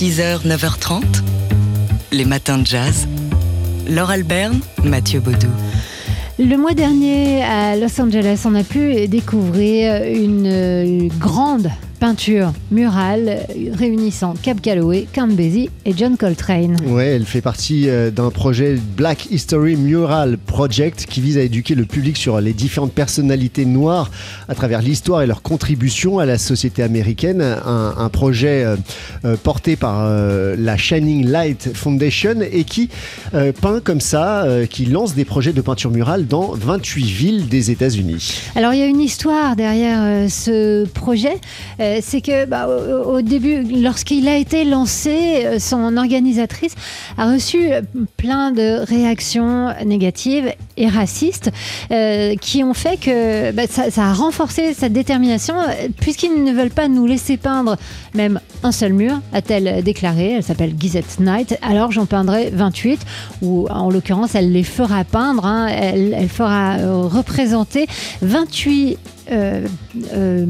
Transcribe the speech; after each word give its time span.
6h, 0.00 0.46
9h30, 0.46 1.02
les 2.12 2.24
matins 2.24 2.58
de 2.58 2.64
jazz. 2.64 3.08
Laure 3.88 4.10
Alberne, 4.10 4.60
Mathieu 4.84 5.18
Baudou. 5.18 5.48
Le 6.38 6.54
mois 6.56 6.74
dernier, 6.74 7.42
à 7.42 7.74
Los 7.74 8.00
Angeles, 8.00 8.42
on 8.44 8.54
a 8.54 8.62
pu 8.62 9.08
découvrir 9.08 10.04
une 10.04 11.08
grande 11.18 11.68
peinture 11.98 12.52
murale 12.70 13.46
réunissant 13.72 14.34
Cap 14.40 14.60
Calloway, 14.60 15.06
Basie 15.30 15.68
et 15.84 15.92
John 15.96 16.16
Coltrane. 16.16 16.76
Ouais, 16.86 17.06
elle 17.06 17.24
fait 17.24 17.40
partie 17.40 17.88
euh, 17.88 18.10
d'un 18.10 18.30
projet 18.30 18.78
Black 18.96 19.26
History 19.30 19.76
Mural 19.76 20.38
Project 20.38 21.06
qui 21.06 21.20
vise 21.20 21.36
à 21.38 21.42
éduquer 21.42 21.74
le 21.74 21.84
public 21.84 22.16
sur 22.16 22.40
les 22.40 22.52
différentes 22.52 22.92
personnalités 22.92 23.64
noires 23.64 24.10
à 24.48 24.54
travers 24.54 24.80
l'histoire 24.80 25.22
et 25.22 25.26
leur 25.26 25.42
contribution 25.42 26.18
à 26.18 26.26
la 26.26 26.38
société 26.38 26.82
américaine. 26.82 27.42
Un, 27.42 28.08
projet 28.08 28.64
euh, 28.64 28.76
euh, 29.24 29.36
porté 29.36 29.76
par 29.76 30.08
la 30.08 30.76
Shining 30.76 31.26
Light 31.26 31.70
Foundation 31.74 32.36
et 32.40 32.64
qui 32.64 32.88
peint 33.60 33.80
comme 33.82 34.00
ça, 34.00 34.46
qui 34.70 34.86
lance 34.86 35.14
des 35.14 35.24
projets 35.24 35.52
de 35.52 35.60
peinture 35.60 35.90
murale 35.90 36.26
dans 36.26 36.52
28 36.52 37.04
villes 37.04 37.48
des 37.48 37.70
États-Unis. 37.70 38.42
Alors 38.54 38.72
il 38.72 38.80
y 38.80 38.82
a 38.82 38.86
une 38.86 39.00
histoire 39.00 39.56
derrière 39.56 40.30
ce 40.30 40.86
projet. 40.86 41.36
Euh, 41.88 41.98
c'est 42.02 42.20
que 42.20 42.44
bah, 42.44 42.68
au, 42.68 43.22
début, 43.22 43.62
lorsqu'il 43.62 44.28
a 44.28 44.36
été 44.36 44.64
lancé, 44.64 45.44
euh, 45.44 45.58
son 45.58 45.96
organisatrice 45.96 46.74
a 47.16 47.32
reçu 47.32 47.70
plein 48.16 48.52
de 48.52 48.84
réactions 48.84 49.72
négatives 49.84 50.52
et 50.76 50.88
racistes 50.88 51.50
euh, 51.90 52.34
qui 52.36 52.62
ont 52.64 52.74
fait 52.74 52.98
que 52.98 53.52
bah, 53.52 53.64
ça, 53.68 54.04
a 54.04 54.12
renforcé 54.12 54.74
sa 54.74 54.88
détermination 54.88 55.54
puisqu'ils 56.00 56.42
ne 56.44 56.52
veulent 56.52 56.70
pas 56.70 56.88
nous 56.88 57.06
laisser 57.06 57.36
peindre 57.36 57.76
même 58.14 58.40
un 58.62 58.72
seul 58.72 58.92
mur, 58.92 59.20
a-t-elle 59.32 59.82
déclaré. 59.82 60.32
Elle 60.32 60.42
s'appelle 60.42 60.74
Gizette 60.78 61.20
Knight. 61.20 61.58
Alors 61.62 61.92
j'en 61.92 62.06
peindrai 62.06 62.50
28, 62.52 63.00
ou 63.42 63.68
en 63.70 63.90
l'occurrence, 63.90 64.34
elle 64.34 64.52
les 64.52 64.64
fera 64.64 65.04
peindre. 65.04 65.44
Hein. 65.44 65.68
Elle, 65.68 66.14
elle, 66.16 66.28
fera 66.28 66.76
représenter 67.08 67.86
28 68.22 68.98
euh, 69.30 69.66
euh, 70.14 70.46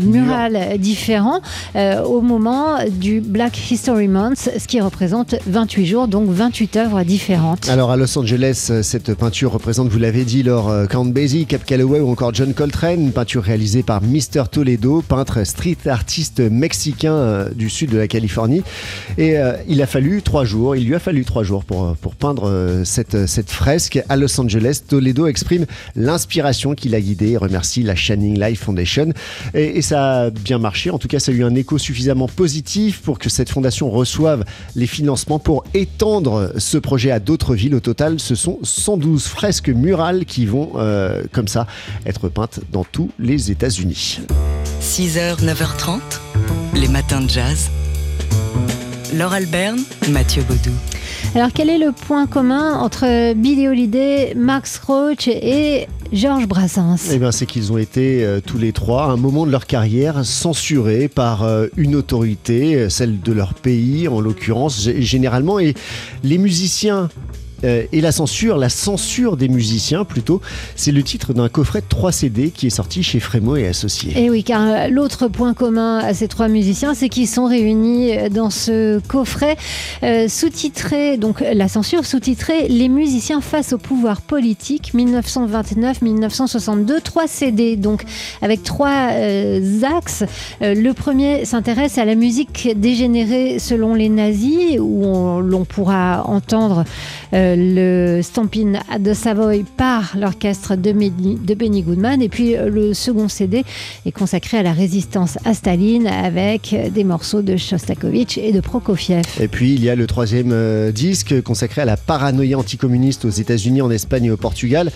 mural 0.00 0.78
différent 0.78 1.40
euh, 1.74 2.02
au 2.02 2.20
moment 2.20 2.78
du 2.88 3.20
Black 3.20 3.70
History 3.70 4.06
Month, 4.06 4.50
ce 4.56 4.66
qui 4.68 4.80
représente 4.80 5.34
28 5.46 5.86
jours, 5.86 6.08
donc 6.08 6.28
28 6.30 6.76
œuvres 6.76 7.02
différentes. 7.02 7.68
Alors 7.68 7.90
à 7.90 7.96
Los 7.96 8.16
Angeles, 8.16 8.70
cette 8.82 9.14
peinture 9.14 9.52
représente, 9.52 9.88
vous 9.88 9.98
l'avez 9.98 10.24
dit, 10.24 10.42
leur 10.42 10.88
Count 10.88 11.06
Basie, 11.06 11.46
Cap 11.46 11.64
Calloway 11.64 12.00
ou 12.00 12.10
encore 12.10 12.32
John 12.32 12.54
Coltrane, 12.54 13.10
peinture 13.10 13.42
réalisée 13.42 13.82
par 13.82 14.00
Mr. 14.02 14.44
Toledo, 14.50 15.02
peintre 15.02 15.44
street 15.44 15.78
artiste 15.86 16.40
mexicain 16.40 17.46
du 17.54 17.68
sud 17.68 17.90
de 17.90 17.98
la 17.98 18.06
Californie. 18.06 18.62
Et 19.18 19.36
il 19.68 19.82
a 19.82 19.86
fallu 19.86 20.22
trois 20.22 20.44
jours, 20.44 20.76
il 20.76 20.86
lui 20.86 20.94
a 20.94 21.00
fallu 21.00 21.24
trois 21.24 21.42
jours 21.42 21.64
pour, 21.64 21.96
pour 21.96 22.14
peindre 22.14 22.82
cette, 22.84 23.26
cette 23.26 23.50
fresque 23.50 24.02
à 24.08 24.16
Los 24.16 24.40
Angeles. 24.40 24.82
Toledo 24.86 25.26
exprime 25.26 25.66
l'inspiration 25.96 26.74
qui 26.74 26.88
l'a 26.88 27.00
guidé 27.00 27.30
et 27.30 27.36
remercie 27.36 27.82
la 27.82 27.94
chaîne 27.94 28.19
Life 28.20 28.64
Foundation. 28.64 29.12
Et, 29.54 29.82
ça 29.82 30.22
a 30.22 30.30
bien 30.30 30.58
marché. 30.58 30.90
En 30.90 30.98
tout 30.98 31.08
cas, 31.08 31.18
ça 31.18 31.32
a 31.32 31.34
eu 31.34 31.44
un 31.44 31.54
écho 31.54 31.78
suffisamment 31.78 32.28
positif 32.28 33.00
pour 33.00 33.18
que 33.18 33.28
cette 33.28 33.50
fondation 33.50 33.90
reçoive 33.90 34.44
les 34.76 34.86
financements 34.86 35.38
pour 35.38 35.64
étendre 35.74 36.52
ce 36.58 36.78
projet 36.78 37.10
à 37.10 37.18
d'autres 37.18 37.54
villes. 37.54 37.74
Au 37.74 37.80
total, 37.80 38.20
ce 38.20 38.34
sont 38.34 38.58
112 38.62 39.24
fresques 39.24 39.70
murales 39.70 40.24
qui 40.24 40.46
vont, 40.46 40.72
euh, 40.76 41.22
comme 41.32 41.48
ça, 41.48 41.66
être 42.06 42.28
peintes 42.28 42.60
dans 42.72 42.84
tous 42.84 43.10
les 43.18 43.50
États-Unis. 43.50 44.20
6h, 44.80 45.42
9h30, 45.42 46.00
les 46.74 46.88
matins 46.88 47.20
de 47.20 47.28
jazz. 47.28 47.70
Laure 49.14 49.32
Alberne, 49.32 49.80
Mathieu 50.08 50.42
Baudou. 50.42 50.70
Alors 51.34 51.50
quel 51.54 51.70
est 51.70 51.78
le 51.78 51.92
point 51.92 52.26
commun 52.26 52.78
entre 52.78 53.34
Billy 53.34 53.68
Holiday, 53.68 54.34
Max 54.34 54.80
Roach 54.84 55.28
et 55.28 55.86
Georges 56.12 56.48
Brassens? 56.48 57.10
Eh 57.12 57.18
bien, 57.18 57.30
c'est 57.30 57.46
qu'ils 57.46 57.72
ont 57.72 57.78
été 57.78 58.24
euh, 58.24 58.40
tous 58.44 58.58
les 58.58 58.72
trois, 58.72 59.04
à 59.04 59.08
un 59.10 59.16
moment 59.16 59.46
de 59.46 59.52
leur 59.52 59.66
carrière, 59.66 60.24
censurés 60.24 61.06
par 61.06 61.44
euh, 61.44 61.68
une 61.76 61.94
autorité, 61.94 62.74
euh, 62.74 62.88
celle 62.88 63.20
de 63.20 63.32
leur 63.32 63.54
pays 63.54 64.08
en 64.08 64.20
l'occurrence, 64.20 64.88
généralement. 64.98 65.60
Et 65.60 65.74
les 66.24 66.38
musiciens 66.38 67.08
euh, 67.64 67.84
et 67.92 68.00
la 68.00 68.12
censure, 68.12 68.56
la 68.56 68.68
censure 68.68 69.36
des 69.36 69.48
musiciens 69.48 70.04
plutôt, 70.04 70.40
c'est 70.76 70.92
le 70.92 71.02
titre 71.02 71.32
d'un 71.32 71.48
coffret 71.48 71.80
de 71.80 71.86
3 71.88 72.12
CD 72.12 72.50
qui 72.50 72.66
est 72.66 72.70
sorti 72.70 73.02
chez 73.02 73.20
Frémo 73.20 73.56
et 73.56 73.66
Associés. 73.66 74.12
Et 74.16 74.30
oui, 74.30 74.44
car 74.44 74.62
euh, 74.62 74.88
l'autre 74.88 75.28
point 75.28 75.54
commun 75.54 75.98
à 75.98 76.14
ces 76.14 76.28
trois 76.28 76.48
musiciens, 76.48 76.94
c'est 76.94 77.08
qu'ils 77.08 77.28
sont 77.28 77.46
réunis 77.46 78.16
euh, 78.16 78.28
dans 78.28 78.50
ce 78.50 79.00
coffret 79.08 79.56
sous-titré, 80.28 81.16
donc 81.16 81.40
la 81.40 81.68
censure 81.68 82.04
sous-titré 82.04 82.68
Les 82.68 82.88
musiciens 82.88 83.40
face 83.40 83.72
au 83.72 83.78
pouvoir 83.78 84.20
politique 84.20 84.92
1929-1962, 84.94 87.00
3 87.02 87.26
CD, 87.26 87.76
donc 87.76 88.04
avec 88.42 88.62
trois 88.62 89.10
axes. 89.82 90.24
le 90.60 90.92
premier 90.92 91.44
s'intéresse 91.44 91.98
à 91.98 92.04
la 92.04 92.14
musique 92.14 92.68
dégénérée 92.76 93.58
selon 93.58 93.94
les 93.94 94.08
nazis, 94.08 94.78
où 94.78 95.40
l'on 95.40 95.64
pourra 95.64 96.22
entendre 96.26 96.84
le 97.56 98.20
Stampin' 98.22 98.80
de 98.98 99.14
Savoy 99.14 99.64
par 99.76 100.16
l'orchestre 100.16 100.76
de, 100.76 100.92
Benny 100.92 101.82
Goodman. 101.82 102.22
Et 102.22 102.28
puis 102.28 102.56
euh, 102.56 102.68
le 102.68 102.94
second 102.94 103.28
CD 103.28 103.64
est 104.06 104.12
consacré 104.12 104.58
à 104.58 104.62
la 104.62 104.72
résistance 104.72 105.38
à 105.44 105.54
Staline 105.54 106.06
avec 106.06 106.74
des 106.92 107.04
morceaux 107.04 107.42
de 107.42 107.56
Shostakovich 107.56 108.38
et 108.38 108.52
de 108.52 108.60
Prokofiev. 108.60 109.24
Et 109.40 109.48
puis 109.48 109.74
il 109.74 109.84
y 109.84 109.90
a 109.90 109.94
le 109.94 110.06
troisième 110.06 110.52
euh, 110.52 110.92
disque 110.92 111.42
consacré 111.42 111.82
à 111.82 111.84
la 111.84 111.96
paranoïa 111.96 112.58
anticommuniste 112.58 113.24
aux 113.24 113.30
États-Unis, 113.30 113.82
en 113.82 113.90
Espagne 113.90 114.26
et 114.26 114.30
au 114.30 114.36
Portugal, 114.36 114.90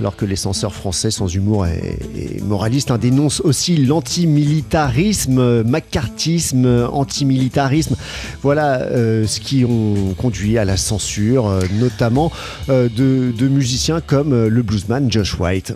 alors 0.00 0.16
que 0.16 0.24
les 0.24 0.36
censeurs 0.36 0.74
français 0.74 1.10
sans 1.10 1.28
humour 1.34 1.66
et, 1.66 1.98
moralistes 2.42 2.90
hein, 2.90 2.98
dénoncent 2.98 3.40
aussi 3.40 3.76
l'antimilitarisme, 3.76 5.62
macartisme, 5.62 6.88
antimilitarisme. 6.92 7.96
Voilà 8.42 8.82
euh, 8.82 9.26
ce 9.26 9.40
qui 9.40 9.64
ont 9.64 10.14
conduit 10.16 10.58
à 10.58 10.64
la 10.64 10.76
censure, 10.76 11.50
notamment 11.80 11.95
notamment 11.96 12.30
euh, 12.68 12.88
de, 12.88 13.48
musiciens 13.48 14.00
comme 14.00 14.32
euh, 14.32 14.48
le 14.50 14.62
bluesman 14.62 15.10
Josh 15.10 15.38
White. 15.38 15.74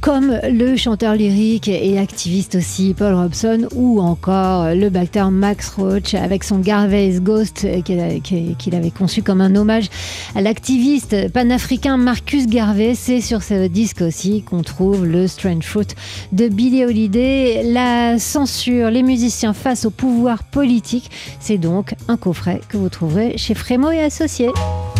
Comme 0.00 0.36
le 0.42 0.76
chanteur 0.76 1.14
lyrique 1.14 1.68
et 1.68 1.96
activiste 1.98 2.56
aussi 2.56 2.92
Paul 2.92 3.14
Robson 3.14 3.68
ou 3.74 4.00
encore 4.00 4.74
le 4.74 4.90
batteur 4.90 5.30
Max 5.30 5.70
Roach 5.70 6.14
avec 6.14 6.42
son 6.42 6.58
Garvey's 6.58 7.20
Ghost 7.20 7.64
euh, 7.64 7.80
qu'il 7.82 8.74
avait 8.74 8.90
conçu 8.90 9.22
comme 9.22 9.40
un 9.40 9.54
hommage 9.54 9.88
à 10.34 10.40
l'activiste 10.40 11.30
panafricain 11.32 11.96
Marcus 11.96 12.46
Garvey. 12.46 12.94
C'est 12.94 13.20
sur 13.20 13.42
ce 13.42 13.68
disque 13.68 14.02
aussi 14.02 14.42
qu'on 14.42 14.62
trouve 14.62 15.06
le 15.06 15.26
Strange 15.28 15.64
Fruit 15.64 15.86
de 16.32 16.48
Billie 16.48 16.84
Holiday. 16.84 17.62
La 17.64 18.18
censure, 18.18 18.90
les 18.90 19.02
musiciens 19.02 19.54
face 19.54 19.84
au 19.84 19.90
pouvoir 19.90 20.42
politique, 20.42 21.10
c'est 21.40 21.58
donc 21.58 21.94
un 22.08 22.16
coffret 22.16 22.60
que 22.68 22.76
vous 22.76 22.88
trouverez 22.88 23.38
chez 23.38 23.54
Frémo 23.54 23.90
et 23.90 24.00
Associés. 24.00 24.50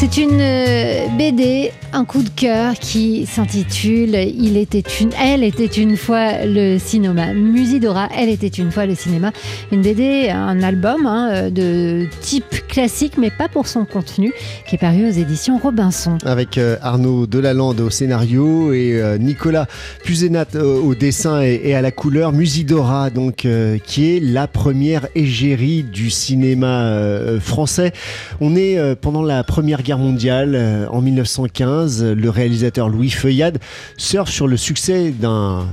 C'est 0.00 0.16
une 0.16 0.40
euh, 0.40 1.08
BD, 1.18 1.72
un 1.92 2.06
coup 2.06 2.22
de 2.22 2.30
cœur 2.30 2.72
qui 2.72 3.26
s'intitule 3.26 4.14
Il 4.14 4.56
était 4.56 4.82
une, 4.98 5.10
elle 5.22 5.44
était 5.44 5.66
une 5.66 5.98
fois 5.98 6.46
le 6.46 6.78
cinéma. 6.78 7.34
Musidora, 7.34 8.08
elle 8.16 8.30
était 8.30 8.48
une 8.48 8.70
fois 8.70 8.86
le 8.86 8.94
cinéma. 8.94 9.30
Une 9.70 9.82
BD, 9.82 10.30
un 10.30 10.62
album 10.62 11.04
hein, 11.04 11.50
de 11.50 12.06
type 12.22 12.66
classique, 12.66 13.18
mais 13.18 13.30
pas 13.30 13.48
pour 13.48 13.66
son 13.66 13.84
contenu, 13.84 14.32
qui 14.66 14.76
est 14.76 14.78
paru 14.78 15.06
aux 15.06 15.12
éditions 15.12 15.58
Robinson. 15.58 16.16
Avec 16.24 16.56
euh, 16.56 16.78
Arnaud 16.80 17.26
Delalande 17.26 17.80
au 17.80 17.90
scénario 17.90 18.72
et 18.72 18.94
euh, 18.94 19.18
Nicolas 19.18 19.66
Puzenat 20.02 20.46
au 20.54 20.94
dessin 20.94 21.42
et, 21.42 21.74
à 21.74 21.82
la 21.82 21.90
couleur. 21.90 22.32
Musidora, 22.32 23.10
donc, 23.10 23.46
qui 23.84 24.16
est 24.16 24.20
la 24.20 24.46
première 24.46 25.08
égérie 25.14 25.82
du 25.82 26.08
cinéma 26.08 26.98
français. 27.38 27.92
On 28.40 28.56
est 28.56 28.94
pendant 28.96 29.22
la 29.22 29.44
première 29.44 29.82
guerre 29.82 29.89
mondiale 29.98 30.54
euh, 30.54 30.86
en 30.88 31.00
1915, 31.00 32.04
le 32.04 32.30
réalisateur 32.30 32.88
Louis 32.88 33.10
Feuillade 33.10 33.58
surfe 33.96 34.30
sur 34.30 34.46
le 34.46 34.56
succès 34.56 35.10
d'un 35.10 35.66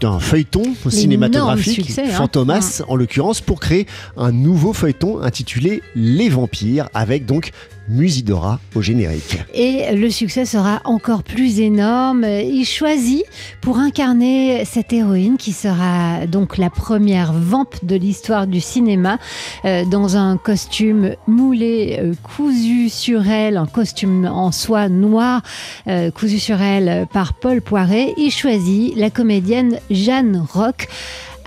d'un 0.00 0.18
feuilleton 0.18 0.64
cinématographique, 0.88 1.96
hein. 1.96 2.06
Fantomas 2.08 2.82
en 2.88 2.96
l'occurrence, 2.96 3.40
pour 3.40 3.60
créer 3.60 3.86
un 4.16 4.32
nouveau 4.32 4.72
feuilleton 4.72 5.22
intitulé 5.22 5.80
Les 5.94 6.28
Vampires, 6.28 6.88
avec 6.92 7.24
donc 7.24 7.52
Musidora 7.88 8.60
au 8.74 8.82
générique. 8.82 9.38
Et 9.54 9.94
le 9.94 10.10
succès 10.10 10.44
sera 10.44 10.80
encore 10.84 11.22
plus 11.22 11.60
énorme. 11.60 12.24
Il 12.24 12.64
choisit 12.64 13.24
pour 13.60 13.78
incarner 13.78 14.64
cette 14.64 14.92
héroïne 14.92 15.36
qui 15.36 15.52
sera 15.52 16.26
donc 16.26 16.58
la 16.58 16.70
première 16.70 17.32
vampe 17.32 17.84
de 17.84 17.96
l'histoire 17.96 18.46
du 18.46 18.60
cinéma 18.60 19.18
euh, 19.64 19.84
dans 19.84 20.16
un 20.16 20.36
costume 20.36 21.14
moulé, 21.26 21.98
euh, 22.00 22.14
cousu 22.22 22.88
sur 22.88 23.28
elle, 23.28 23.56
un 23.56 23.66
costume 23.66 24.26
en 24.26 24.52
soie 24.52 24.88
noire 24.88 25.42
euh, 25.88 26.10
cousu 26.10 26.38
sur 26.38 26.60
elle 26.60 27.06
par 27.12 27.34
Paul 27.34 27.60
Poiret. 27.60 28.14
Il 28.16 28.30
choisit 28.30 28.96
la 28.96 29.10
comédienne 29.10 29.78
Jeanne 29.90 30.44
Roch 30.52 30.88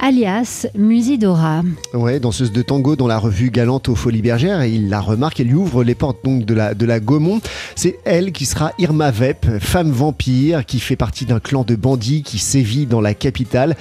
alias 0.02 0.68
Musidora. 0.76 1.62
Ouais, 1.94 2.20
danseuse 2.20 2.52
de 2.52 2.62
tango 2.62 2.96
dans 2.96 3.08
la 3.08 3.18
revue 3.18 3.52
Galante 3.52 3.90
aux 3.90 3.96
Folies 3.96 4.22
Bergères, 4.22 4.62
et 4.62 4.72
il 4.72 4.90
la 4.90 5.02
remarque, 5.02 5.40
elle 5.40 5.48
lui 5.48 5.56
ouvre 5.56 5.84
les 5.84 5.96
portes 5.96 6.24
donc 6.24 6.46
de 6.46 6.54
la, 6.54 6.74
de 6.74 6.86
la 6.86 7.00
Gaumont. 7.00 7.42
C'est 7.76 8.00
elle 8.06 8.32
qui 8.32 8.46
sera 8.46 8.72
Irma 8.80 9.12
Vep, 9.12 9.46
femme 9.60 9.92
vampire 9.92 10.66
qui 10.66 10.80
fait 10.80 10.96
partie 10.96 11.26
d'un 11.26 11.40
clan 11.40 11.64
de 11.64 11.76
bandits 11.76 12.24
qui 12.24 12.40
sévit 12.40 12.86
dans 12.86 13.02
la 13.02 13.14
capitale. 13.14 13.76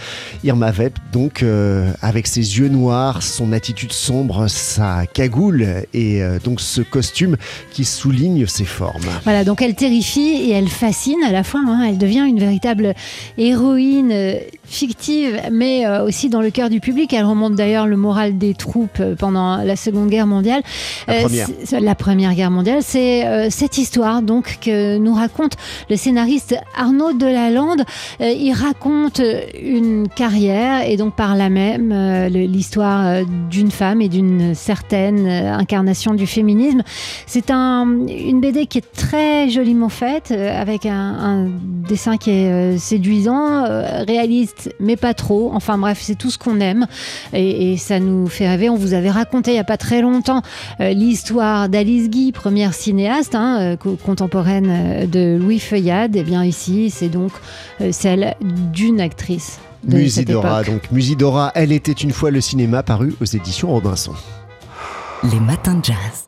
Irma 0.44 0.70
Vep, 0.70 0.98
donc, 1.12 1.42
euh, 1.42 1.90
avec 2.02 2.26
ses 2.26 2.58
yeux 2.58 2.68
noirs, 2.68 3.22
son 3.22 3.52
attitude 3.52 3.92
sombre, 3.92 4.48
sa 4.48 5.06
cagoule 5.06 5.84
et 5.94 6.22
euh, 6.22 6.38
donc 6.42 6.60
ce 6.60 6.80
costume 6.80 7.36
qui 7.72 7.84
souligne 7.84 8.46
ses 8.46 8.64
formes. 8.64 9.06
Voilà, 9.24 9.44
donc 9.44 9.62
elle 9.62 9.74
terrifie 9.74 10.48
et 10.48 10.50
elle 10.50 10.68
fascine 10.68 11.22
à 11.26 11.32
la 11.32 11.44
fois. 11.44 11.60
Hein. 11.66 11.86
elle 11.88 11.98
devient 11.98 12.24
une 12.28 12.38
véritable 12.38 12.94
héroïne 13.36 14.10
euh, 14.12 14.34
fictive, 14.64 15.40
mais 15.50 15.86
aussi 16.08 16.30
dans 16.30 16.40
le 16.40 16.50
cœur 16.50 16.70
du 16.70 16.80
public. 16.80 17.12
Elle 17.12 17.26
remonte 17.26 17.54
d'ailleurs 17.54 17.86
le 17.86 17.96
moral 17.96 18.38
des 18.38 18.54
troupes 18.54 18.98
euh, 19.00 19.14
pendant 19.14 19.58
la 19.58 19.76
Seconde 19.76 20.08
Guerre 20.08 20.26
mondiale. 20.26 20.62
La 21.06 21.14
euh, 21.14 21.22
première, 21.22 21.48
la 21.80 21.94
première 21.94 22.34
Guerre 22.34 22.50
mondiale. 22.50 22.78
C'est 22.82 23.26
euh, 23.26 23.48
cette 23.50 23.76
histoire 23.76 24.22
donc 24.22 24.58
que 24.62 24.96
nous 24.96 25.14
raconte 25.14 25.52
le 25.90 25.96
scénariste 25.96 26.56
Arnaud 26.76 27.12
Delalande. 27.12 27.82
il 28.20 28.52
raconte 28.52 29.20
une 29.62 30.08
carrière 30.08 30.88
et 30.88 30.96
donc 30.96 31.14
par 31.14 31.36
là 31.36 31.50
même 31.50 31.92
l'histoire 32.28 33.24
d'une 33.50 33.70
femme 33.70 34.00
et 34.00 34.08
d'une 34.08 34.54
certaine 34.54 35.26
incarnation 35.26 36.14
du 36.14 36.26
féminisme. 36.26 36.82
C'est 37.26 37.50
un, 37.50 37.86
une 38.08 38.40
BD 38.40 38.66
qui 38.66 38.78
est 38.78 38.92
très 38.92 39.50
joliment 39.50 39.88
faite, 39.90 40.30
avec 40.30 40.86
un, 40.86 40.94
un 40.94 41.48
dessin 41.88 42.16
qui 42.16 42.30
est 42.30 42.78
séduisant, 42.78 43.64
réaliste, 44.06 44.74
mais 44.80 44.96
pas 44.96 45.14
trop. 45.14 45.50
Enfin 45.52 45.76
bref, 45.76 45.97
c'est 46.02 46.14
tout 46.14 46.30
ce 46.30 46.38
qu'on 46.38 46.60
aime 46.60 46.86
et, 47.32 47.76
ça 47.76 48.00
nous 48.00 48.26
fait 48.26 48.48
rêver. 48.48 48.68
On 48.70 48.76
vous 48.76 48.94
avait 48.94 49.10
raconté 49.10 49.52
il 49.52 49.54
n'y 49.54 49.60
a 49.60 49.64
pas 49.64 49.76
très 49.76 50.00
longtemps 50.00 50.42
euh, 50.80 50.92
l'histoire 50.92 51.68
d'Alice 51.68 52.10
Guy, 52.10 52.32
première 52.32 52.74
cinéaste 52.74 53.34
hein, 53.34 53.76
euh, 53.84 53.96
contemporaine 54.04 54.68
euh, 54.70 55.06
de 55.06 55.38
Louis 55.40 55.60
Feuillade. 55.60 56.16
Et 56.16 56.22
bien 56.22 56.44
ici, 56.44 56.90
c'est 56.90 57.08
donc 57.08 57.32
celle 57.90 58.34
d'une 58.72 59.00
actrice. 59.00 59.58
Musidora, 59.84 60.64
donc 60.64 60.90
Musidora, 60.90 61.52
elle 61.54 61.72
était 61.72 61.92
une 61.92 62.10
fois 62.10 62.30
le 62.30 62.40
cinéma 62.40 62.82
paru 62.82 63.14
aux 63.20 63.24
éditions 63.24 63.68
Robinson. 63.68 64.12
Les 65.22 65.40
matins 65.40 65.74
de 65.74 65.84
jazz. 65.84 66.26